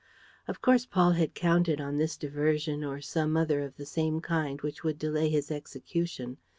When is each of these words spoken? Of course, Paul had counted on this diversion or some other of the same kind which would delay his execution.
Of 0.47 0.63
course, 0.63 0.87
Paul 0.87 1.11
had 1.11 1.35
counted 1.35 1.79
on 1.79 1.99
this 1.99 2.17
diversion 2.17 2.83
or 2.83 3.01
some 3.01 3.37
other 3.37 3.61
of 3.61 3.77
the 3.77 3.85
same 3.85 4.19
kind 4.19 4.59
which 4.63 4.83
would 4.83 4.97
delay 4.97 5.29
his 5.29 5.51
execution. 5.51 6.37